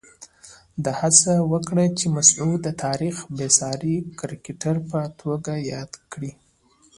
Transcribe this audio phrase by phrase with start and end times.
[0.83, 6.31] ده هڅه وکړه چې مسعود د تاریخ بېساري کرکټر په توګه یاد کړي.